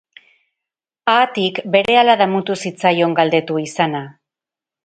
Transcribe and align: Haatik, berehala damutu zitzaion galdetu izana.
Haatik, 1.13 1.61
berehala 1.77 2.17
damutu 2.23 2.57
zitzaion 2.67 3.17
galdetu 3.21 3.63
izana. 3.69 4.05